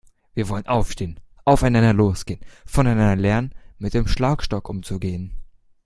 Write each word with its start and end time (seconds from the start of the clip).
Wir 0.33 0.49
wollen 0.49 0.65
aufstehen, 0.65 1.19
aufeinander 1.45 1.93
losgehen, 1.93 2.39
voneinander 2.65 3.15
lernen, 3.15 3.53
mit 3.77 3.93
dem 3.93 4.07
Schlagstock 4.07 4.67
umzugehen. 4.67 5.35